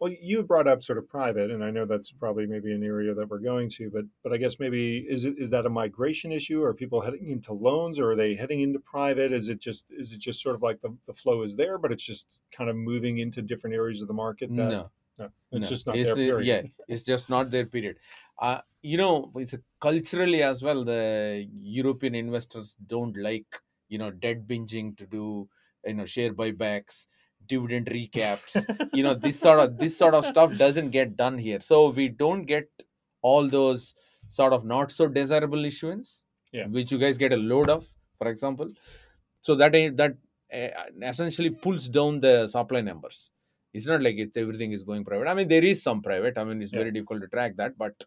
[0.00, 3.12] Well, you brought up sort of private, and I know that's probably maybe an area
[3.14, 6.32] that we're going to, but but I guess maybe is it is that a migration
[6.32, 6.62] issue?
[6.62, 9.30] Are people heading into loans, or are they heading into private?
[9.30, 11.92] Is it just is it just sort of like the, the flow is there, but
[11.92, 14.48] it's just kind of moving into different areas of the market?
[14.56, 14.90] That, no.
[15.18, 16.14] no, it's No, just not it's there.
[16.14, 16.46] the- Period.
[16.46, 17.96] Yeah, it's just not there period.
[18.40, 20.82] Uh, you know, it's a, culturally as well.
[20.82, 23.60] The European investors don't like
[23.90, 25.46] you know debt binging to do
[25.84, 27.06] you know share buybacks,
[27.46, 28.64] dividend recaps.
[28.94, 31.60] you know this sort of this sort of stuff doesn't get done here.
[31.60, 32.68] So we don't get
[33.22, 33.94] all those
[34.28, 36.22] sort of not so desirable issuance,
[36.52, 36.66] Yeah.
[36.66, 37.86] which you guys get a load of,
[38.18, 38.70] for example.
[39.42, 40.16] So that that
[40.52, 40.68] uh,
[41.08, 43.30] essentially pulls down the supply numbers
[43.72, 46.42] it's not like it's everything is going private i mean there is some private i
[46.42, 46.80] mean it's Yeah.
[46.80, 48.02] very difficult to track that but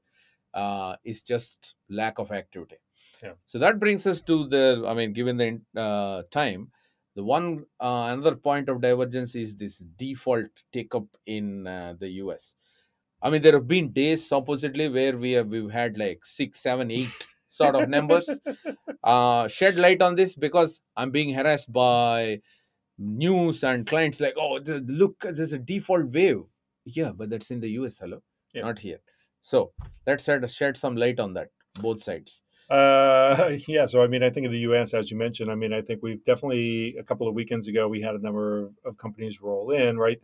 [0.54, 2.76] uh, it's just lack of activity
[3.24, 3.36] Yeah.
[3.46, 5.50] so that brings us to the i mean given the
[5.86, 6.70] uh, time
[7.16, 12.10] the one uh, another point of divergence is this default take up in uh, the
[12.10, 12.56] us
[13.22, 16.92] i mean there have been days supposedly where we have we've had like six seven
[16.92, 18.28] eight sort of numbers
[19.04, 22.42] uh, shed light on this because I'm being harassed by
[22.98, 26.44] news and clients like, oh, th- look, there's a default wave.
[26.86, 28.22] Yeah, but that's in the US, hello,
[28.54, 28.64] Yeah.
[28.64, 29.00] not here.
[29.42, 29.74] So
[30.08, 32.42] let's shed, shed some light on that, both sides.
[32.70, 33.86] Uh, yeah.
[33.86, 36.02] So, I mean, I think in the U.S., as you mentioned, I mean, I think
[36.02, 39.72] we've definitely a couple of weekends ago we had a number of, of companies roll
[39.72, 40.20] in, right?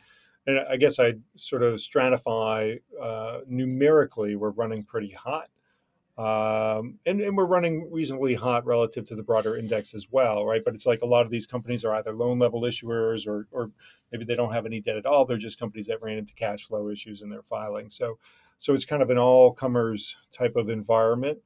[0.47, 4.36] And I guess I'd sort of stratify uh, numerically.
[4.36, 5.49] We're running pretty hot,
[6.17, 10.62] um, and and we're running reasonably hot relative to the broader index as well, right?
[10.63, 13.69] But it's like a lot of these companies are either loan level issuers or or
[14.12, 15.25] maybe they don't have any debt at all.
[15.25, 17.89] They're just companies that ran into cash flow issues in their filing.
[17.89, 18.17] So,
[18.58, 21.39] so it's kind of an all comers type of environment.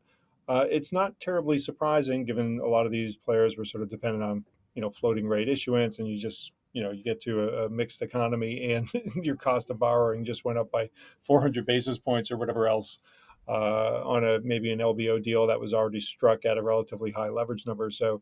[0.47, 4.23] Uh, it's not terribly surprising given a lot of these players were sort of dependent
[4.23, 4.43] on
[4.75, 7.69] you know floating rate issuance and you just you know you get to a, a
[7.69, 8.89] mixed economy and
[9.23, 10.89] your cost of borrowing just went up by
[11.21, 12.99] 400 basis points or whatever else
[13.47, 17.29] uh, on a maybe an LBO deal that was already struck at a relatively high
[17.29, 17.91] leverage number.
[17.91, 18.21] So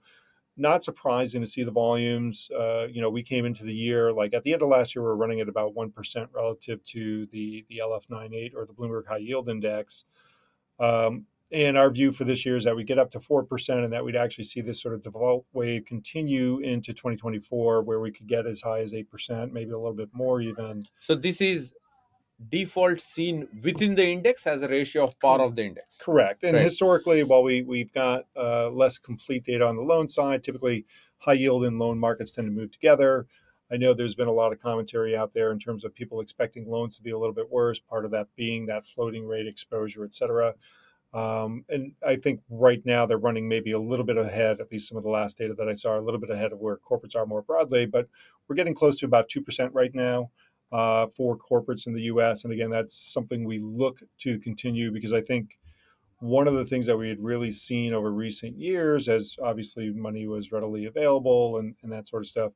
[0.58, 2.50] not surprising to see the volumes.
[2.52, 5.04] Uh, you know we came into the year like at the end of last year
[5.04, 9.18] we were running at about 1% relative to the the LF98 or the Bloomberg High
[9.18, 10.06] Yield Index.
[10.80, 13.92] Um, and our view for this year is that we get up to 4% and
[13.92, 18.28] that we'd actually see this sort of default wave continue into 2024 where we could
[18.28, 20.84] get as high as 8%, maybe a little bit more even.
[21.00, 21.74] So this is
[22.50, 25.98] default seen within the index as a ratio of par of the index.
[25.98, 26.44] Correct.
[26.44, 26.64] And Right.
[26.64, 30.86] historically, while we, we've got uh, less complete data on the loan side, typically
[31.18, 33.28] high yield and loan markets tend to move together.
[33.72, 36.70] I know there's been a lot of commentary out there in terms of people expecting
[36.70, 40.04] loans to be a little bit worse, part of that being that floating rate exposure,
[40.04, 40.56] et cetera.
[41.14, 44.88] Um, and I think right now they're running maybe a little bit ahead, at least
[44.88, 47.16] some of the last data that I saw, a little bit ahead of where corporates
[47.16, 47.86] are more broadly.
[47.86, 48.08] But
[48.48, 50.32] we're getting close to about 2% right now
[50.72, 52.44] uh, for corporates in the US.
[52.44, 55.58] And again, that's something we look to continue because I think
[56.20, 60.28] one of the things that we had really seen over recent years, as obviously money
[60.28, 62.52] was readily available and, and that sort of stuff,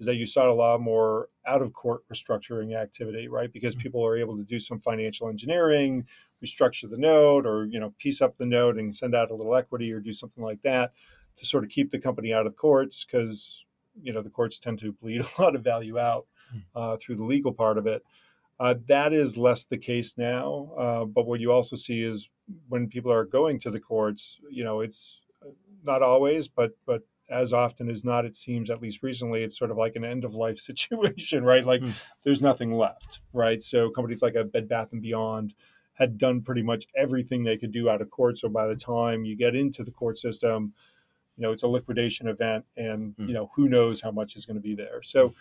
[0.00, 3.52] is that you saw a lot more out of court restructuring activity, right?
[3.52, 6.06] Because people are able to do some financial engineering,
[6.44, 9.54] restructure the note, or you know, piece up the note and send out a little
[9.54, 10.92] equity, or do something like that
[11.36, 13.64] to sort of keep the company out of courts, because
[14.02, 16.26] you know the courts tend to bleed a lot of value out
[16.74, 18.02] uh, through the legal part of it.
[18.58, 20.70] Uh, that is less the case now.
[20.78, 22.28] Uh, but what you also see is
[22.68, 25.22] when people are going to the courts, you know, it's
[25.84, 29.70] not always, but but as often as not, it seems at least recently, it's sort
[29.70, 31.64] of like an end of life situation, right?
[31.64, 31.92] Like mm.
[32.22, 33.62] there's nothing left, right?
[33.62, 35.54] So companies like a Bed Bath and Beyond
[36.00, 38.38] had done pretty much everything they could do out of court.
[38.38, 40.72] So by the time you get into the court system,
[41.36, 43.28] you know it's a liquidation event, and mm.
[43.28, 45.02] you know who knows how much is going to be there.
[45.02, 45.34] So.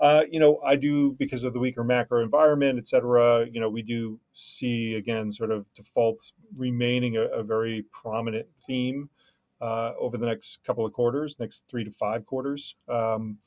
[0.00, 3.48] Uh, you know, I do because of the weaker macro environment, et cetera.
[3.50, 9.10] You know, we do see again sort of defaults remaining a, a very prominent theme
[9.60, 12.76] uh, over the next couple of quarters, next three to five quarters.
[12.88, 13.38] Um,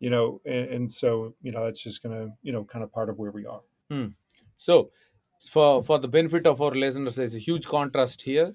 [0.00, 2.90] you know, and, and, so you know that's just going to you know kind of
[2.90, 3.60] part of where we are.
[3.90, 4.06] Hmm.
[4.56, 4.90] So,
[5.50, 8.54] for for the benefit of our listeners, there's a huge contrast here.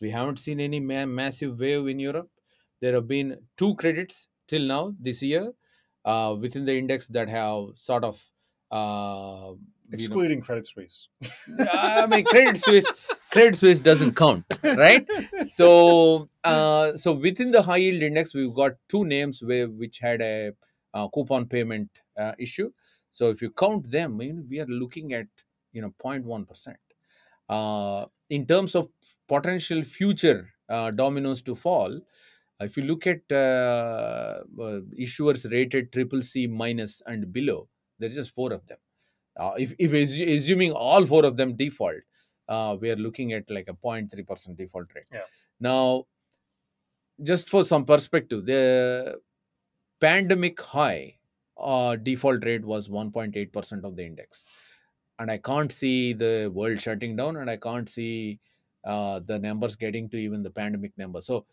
[0.00, 2.30] We haven't seen any ma- massive wave in Europe.
[2.80, 5.52] There have been two credits till now this year
[6.04, 8.22] uh, within the index that have sort of
[8.70, 9.52] uh,
[9.92, 11.08] excluding know, Credit Suisse.
[11.58, 12.86] I mean, Credit Suisse,
[13.30, 15.06] Credit Suisse doesn't count, right?
[15.46, 20.20] So, uh, so within the high yield index, we've got two names where which had
[20.20, 20.52] a
[20.94, 22.70] uh, coupon payment uh, issue.
[23.12, 25.26] So, if you count them, you know, we are looking at
[25.72, 26.78] you know 0.1 percent.
[27.48, 28.88] Uh, in terms of
[29.28, 32.00] potential future uh, dominoes to fall,
[32.60, 34.40] if you look at uh,
[34.98, 38.78] issuers rated triple C minus and below, there's just four of them
[39.40, 42.02] uh, if, if assuming all four of them default,
[42.48, 45.04] uh, we are looking at like a 0.3% default rate.
[45.12, 45.20] Yeah.
[45.60, 46.06] Now,
[47.22, 49.20] just for some perspective, the
[50.00, 51.16] pandemic high
[51.58, 54.44] uh, default rate was 1.8% of the index.
[55.20, 58.40] And I can't see the world shutting down, and I can't see
[58.84, 61.20] uh, the numbers getting to even the pandemic number.
[61.20, 61.44] So,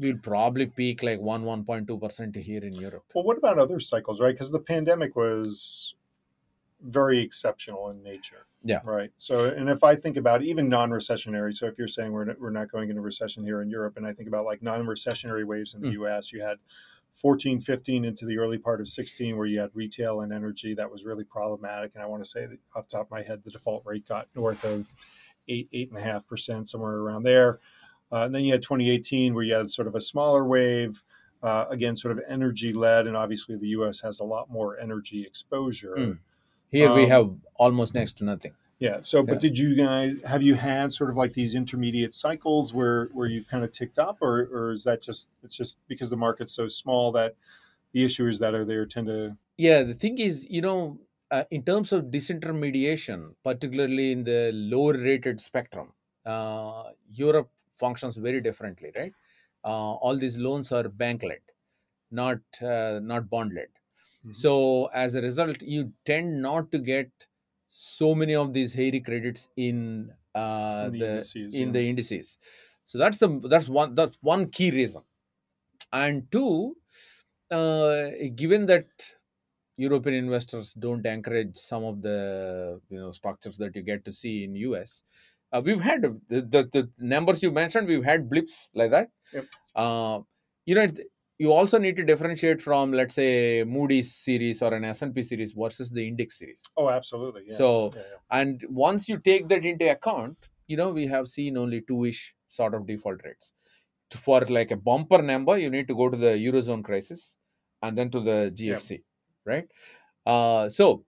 [0.00, 3.04] we'll probably peak like 1 1.2% here in Europe.
[3.14, 4.32] Well, what about other cycles, right?
[4.32, 5.94] Because the pandemic was
[6.82, 8.46] very exceptional in nature.
[8.62, 8.80] Yeah.
[8.84, 9.10] Right.
[9.16, 12.50] So, and if I think about even non-recessionary, so if you're saying we're not, we're
[12.50, 15.80] not going into recession here in Europe, and I think about like non-recessionary waves in
[15.80, 15.92] the mm.
[15.92, 16.58] U.S., you had
[17.20, 20.90] 14, 15 into the early part of 16, where you had retail and energy that
[20.90, 21.92] was really problematic.
[21.94, 24.08] And I want to say that off the top of my head, the default rate
[24.08, 24.90] got north of
[25.48, 27.60] eight, eight and a half percent, somewhere around there.
[28.10, 31.02] Uh, and then you had 2018, where you had sort of a smaller wave.
[31.42, 33.98] Uh, again, sort of energy led, and obviously the U.S.
[34.00, 35.94] has a lot more energy exposure.
[35.96, 36.18] Mm.
[36.70, 38.52] Here um, we have almost next to nothing.
[38.80, 38.98] Yeah.
[39.02, 39.40] So, but yeah.
[39.40, 43.44] did you guys have you had sort of like these intermediate cycles where where you
[43.44, 46.66] kind of ticked up, or or is that just it's just because the market's so
[46.66, 47.34] small that
[47.92, 49.36] the issuers that are there tend to?
[49.58, 49.82] Yeah.
[49.82, 50.98] The thing is, you know,
[51.30, 55.92] uh, in terms of disintermediation, particularly in the lower rated spectrum,
[56.24, 59.12] uh, Europe functions very differently, right?
[59.62, 61.40] Uh, all these loans are bank led,
[62.10, 63.68] not uh, not bond led.
[64.24, 64.32] Mm-hmm.
[64.32, 67.10] So as a result, you tend not to get
[67.70, 71.72] so many of these hairy credits in, uh, in the, the, indices, in yeah.
[71.72, 72.38] the indices.
[72.86, 75.02] So that's the that's one that's one key reason.
[75.92, 76.76] And two,
[77.50, 78.86] uh, given that
[79.76, 84.44] European investors don't encourage some of the you know structures that you get to see
[84.44, 85.02] in US.
[85.52, 87.88] Uh, we've had the, the, the numbers you mentioned.
[87.88, 89.08] We've had blips like that.
[89.32, 89.46] Yep.
[89.74, 90.20] Uh,
[90.64, 90.86] you know,
[91.40, 95.90] you also need to differentiate from let's say moody's series or an s&p series versus
[95.90, 96.62] the index series.
[96.76, 97.44] Oh absolutely.
[97.48, 97.56] Yeah.
[97.56, 98.40] so yeah, yeah.
[98.40, 102.74] and once you take that into account you know we have seen only two-ish sort
[102.74, 103.52] of default rates.
[104.24, 107.36] For like a bumper number you need to go to the eurozone crisis
[107.82, 109.02] and then to the gfc
[109.46, 109.66] right?
[110.26, 111.04] Uh, so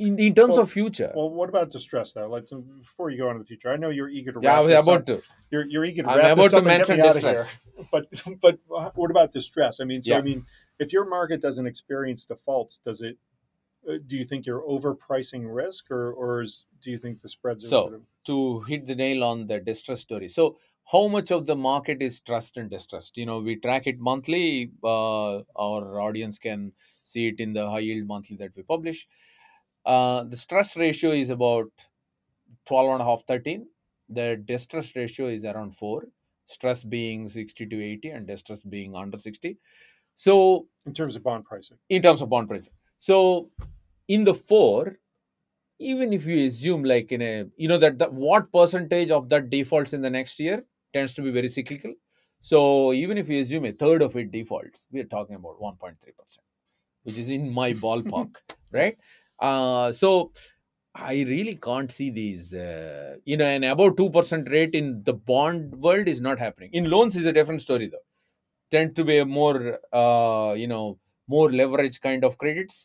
[0.00, 1.12] in, in terms well, of future.
[1.14, 2.28] Well, what about distress though?
[2.28, 2.46] Like
[2.80, 4.40] before you go on to the future, I know you're eager to.
[4.42, 5.06] Yeah, I was about up.
[5.06, 5.22] to.
[5.50, 7.24] You're, you're eager to wrap I'm about to up mention me distress.
[7.24, 7.86] out of here.
[7.92, 8.06] But
[8.40, 8.58] but
[8.94, 9.80] what about distress?
[9.80, 10.18] I mean, so yeah.
[10.18, 10.46] I mean,
[10.78, 13.18] if your market doesn't experience defaults, does it?
[13.88, 17.64] Uh, do you think you're overpricing risk, or or is, do you think the spreads
[17.64, 18.02] are so sort of...
[18.26, 20.28] to hit the nail on the distress story?
[20.28, 20.56] So
[20.92, 23.16] how much of the market is trust and distrust?
[23.16, 24.72] You know, we track it monthly.
[24.82, 29.06] Uh, our audience can see it in the high yield monthly that we publish
[29.86, 31.70] uh, the stress ratio is about
[32.66, 33.66] 12 and a half 13
[34.08, 36.04] the distress ratio is around 4
[36.44, 39.58] stress being 60 to 80 and distress being under 60
[40.20, 41.78] so in terms of bond pricing.
[41.88, 42.74] in terms of bond pricing.
[42.98, 43.50] So
[44.08, 44.98] in the 4
[45.78, 49.48] even if you assume like in a you know that the, what percentage of that
[49.48, 50.62] defaults in the next year
[50.92, 51.94] tends to be very cyclical.
[52.42, 55.94] So even if you assume a third of it defaults we are talking about 1.3%
[57.04, 58.34] which is in my ballpark
[58.72, 58.98] right
[59.40, 60.32] uh, so
[60.94, 65.74] I really can't see these, uh, you know, an about 2% rate in the bond
[65.80, 66.70] world is not happening.
[66.72, 68.04] In loans is a different story though.
[68.70, 72.78] Tend to be a more, uh, you know, more leverage kind of credits.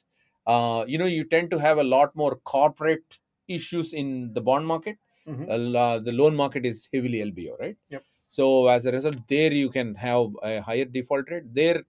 [0.54, 3.16] uh, you know you tend to have a lot more corporate
[3.56, 4.98] issues in the bond market
[5.32, 5.46] Mhm.
[5.56, 8.04] uh, the loan market is heavily lbo right Yep.
[8.38, 8.46] so
[8.76, 11.80] as a result there you can have a higher default rate there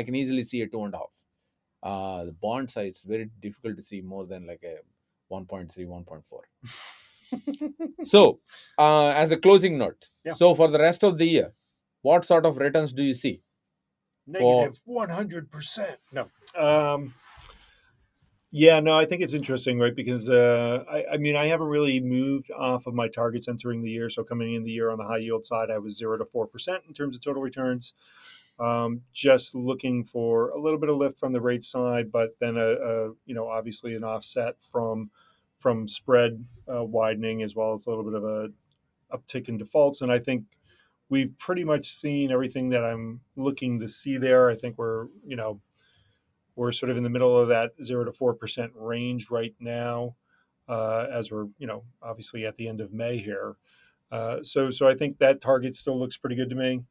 [0.00, 1.14] i can easily see a two and a half
[1.84, 4.76] uh, the bond side it's very difficult to see more than like a
[5.32, 6.22] 1.3 1.4
[8.06, 8.40] so
[8.78, 10.34] uh, as a closing note Yeah.
[10.34, 11.52] so for the rest of the year
[12.02, 13.40] what sort of returns do you see
[14.26, 15.98] Negative Negative one hundred percent.
[16.10, 16.28] No.
[16.56, 17.12] Um,
[18.50, 19.94] yeah, no, I think it's interesting, right?
[19.94, 23.90] Because uh, I, I mean, I haven't really moved off of my targets entering the
[23.90, 24.08] year.
[24.08, 26.46] So coming in the year on the high yield side, I was zero to four
[26.46, 27.92] percent in terms of total returns.
[28.60, 32.56] Um, just looking for a little bit of lift from the rate side, but then
[32.56, 35.10] a, a you know obviously an offset from
[35.58, 38.48] from spread uh, widening as well as a little bit of a
[39.16, 40.02] uptick in defaults.
[40.02, 40.44] And I think
[41.08, 44.50] we've pretty much seen everything that I'm looking to see there.
[44.50, 45.60] I think we're, you know,
[46.56, 50.16] we're sort of in the middle of that zero to four percent range right now,
[50.68, 53.56] uh, as we're, you know, obviously at the end of May here.
[54.12, 56.82] Uh, so, so I think that target still looks pretty good to me.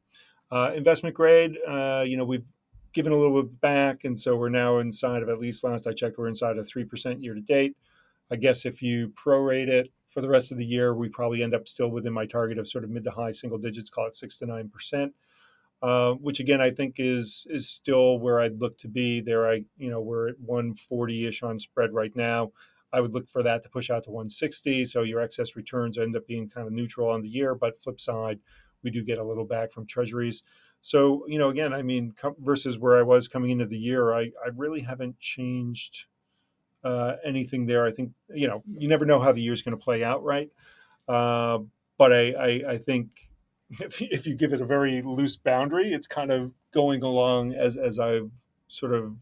[0.54, 2.46] Uh, investment grade, uh, you know, we've
[2.94, 5.94] given a little bit back, and so we're now inside of at least last I
[5.94, 7.76] checked, we're inside of three percent year to date.
[8.30, 11.56] I guess if you prorate it for the rest of the year, we probably end
[11.56, 14.16] up still within my target of sort of mid to high single digits, call it
[14.16, 15.12] six to nine percent,
[15.82, 19.22] uh, which again I think is is still where I'd look to be.
[19.22, 22.52] There, I you know we're at one forty ish on spread right now.
[22.94, 24.86] I would look for that to push out to 160.
[24.86, 27.56] So your excess returns end up being kind of neutral on the year.
[27.56, 28.38] But flip side,
[28.84, 30.44] we do get a little back from treasuries.
[30.82, 34.32] So you know, again, I mean, versus where I was coming into the year, I
[34.44, 36.06] I really haven't changed
[36.84, 37.86] uh, anything there.
[37.86, 40.50] I think you know you never know how the year's going to play out, right?
[41.08, 41.60] Uh,
[41.98, 43.08] but I, I, I think
[43.80, 47.78] if, if you give it a very loose boundary, it's kind of going along as
[47.78, 48.32] as I've
[48.68, 49.16] sort of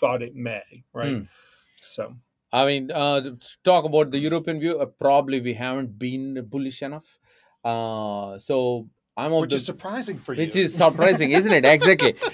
[0.00, 1.16] thought it may, right?
[1.16, 1.22] Hmm.
[1.86, 2.16] So
[2.52, 3.22] I mean, uh,
[3.64, 7.18] talk about the European view, uh, probably we haven't been bullish enough.
[7.64, 10.40] Uh, so I'm of which the is surprising for you.
[10.42, 11.64] which is surprising, isn't it?
[11.64, 12.14] Exactly.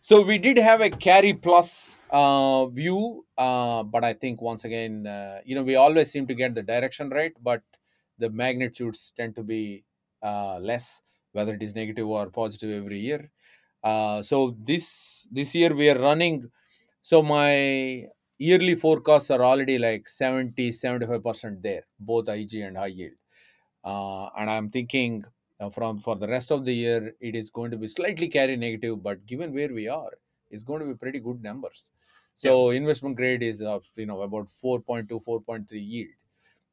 [0.00, 5.06] So we did have a carry plus uh, view, uh, but I think once again,
[5.06, 7.62] uh, you know, we always seem to get the direction right, but
[8.18, 9.84] the magnitudes tend to be
[10.22, 11.00] uh, less,
[11.32, 13.30] whether it is negative or positive every year.
[13.82, 16.50] Uh, so this this year we are running.
[17.00, 18.04] So my
[18.38, 23.12] yearly forecasts are already like 70 75% there both ig and high yield
[23.84, 25.24] uh, and i'm thinking
[25.64, 28.56] uh, from for the rest of the year it is going to be slightly carry
[28.56, 30.12] negative but given where we are
[30.50, 31.90] it's going to be pretty good numbers.
[32.36, 36.10] So investment grade is of you know about 4.2 4.3 yield.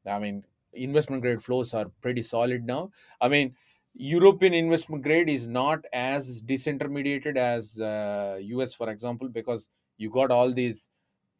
[0.05, 2.91] I mean investment grade flows are pretty solid now.
[3.19, 3.55] I mean
[3.93, 9.67] european investment grade is not as disintermediated as uh, us for example because
[9.97, 10.89] you got all these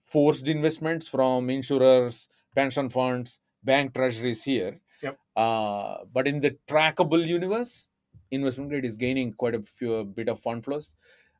[0.03, 5.17] forced investments from insurers pension funds bank treasuries here Yep.
[5.35, 7.87] uh, but in the trackable universe
[8.31, 10.95] investment grade is gaining quite a few a bit of fund flows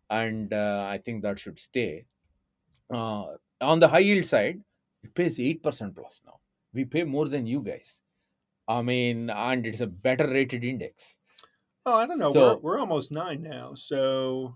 [0.09, 2.05] and uh, i think that should stay
[2.93, 3.25] uh,
[3.61, 4.59] on the high yield side
[5.03, 6.39] it pays 8% plus now
[6.73, 8.01] we pay more than you guys
[8.67, 11.17] i mean and it's a better rated index
[11.85, 12.31] Oh, I don't know.
[12.31, 13.73] So- we're, we're almost nine now.
[13.73, 14.55] So,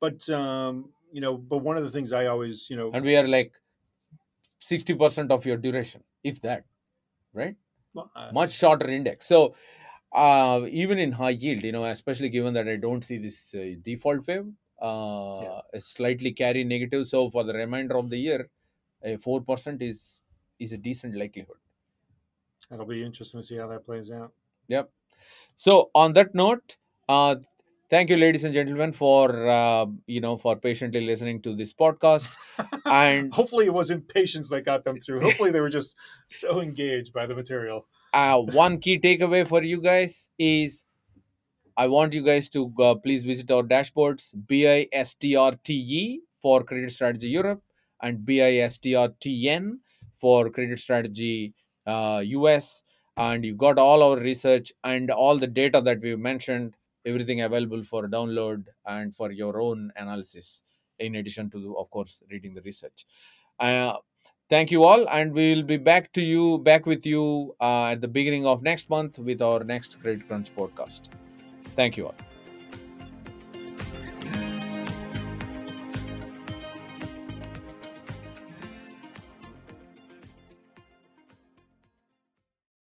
[0.00, 3.16] but um, you know, but one of the things I always, you know, and we
[3.16, 3.52] are like
[4.66, 6.64] 60% of your duration if that
[7.34, 7.54] right
[8.32, 9.26] much shorter index.
[9.26, 9.54] So
[10.14, 13.74] uh, even in high yield, you know, especially given that I don't see this uh,
[13.82, 14.46] default wave,
[14.80, 15.60] uh, Yeah.
[15.78, 17.06] slightly carry negative.
[17.08, 18.48] So for the remainder of the year,
[19.02, 20.20] a four percent is
[20.58, 21.56] is a decent likelihood.
[22.72, 24.32] it'll be interesting to see how that plays out.
[24.68, 24.90] Yep.
[25.56, 26.76] So on that note,
[27.08, 27.36] uh,
[27.90, 32.28] thank you, ladies and gentlemen, for uh, you know for patiently listening to this podcast.
[32.86, 35.20] And- hopefully, it wasn't patience that got them through.
[35.20, 35.94] Hopefully, they were just
[36.28, 37.86] so engaged by the material.
[38.12, 40.84] uh, one key takeaway for you guys is
[41.76, 47.62] I want you guys to uh, please visit our dashboards BISTRTE for Credit Strategy Europe
[48.00, 49.78] and BISTRTN
[50.16, 51.54] for Credit Strategy
[51.86, 52.82] uh, US.
[53.16, 56.74] And you got all our research and all the data that we mentioned,
[57.04, 60.62] everything available for download and for your own analysis,
[60.98, 63.06] in addition to, of course, reading the research.
[63.58, 63.96] Uh,
[64.50, 68.08] thank you all and we'll be back to you back with you uh, at the
[68.08, 71.08] beginning of next month with our next credit crunch podcast
[71.76, 72.33] thank you all